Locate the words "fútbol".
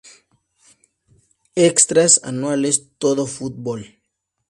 3.27-3.99